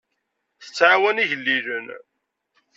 Tettɛawan 0.63 1.21
igellilen. 1.23 1.87